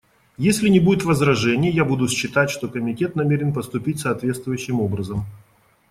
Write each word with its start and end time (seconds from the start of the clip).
Если 0.39 0.67
не 0.67 0.79
будет 0.79 1.03
возражений, 1.05 1.69
я 1.69 1.85
буду 1.85 2.07
считать, 2.07 2.49
что 2.49 2.67
Комитет 2.67 3.15
намерен 3.15 3.53
поступить 3.53 3.99
соответствующим 3.99 4.79
образом. 4.81 5.27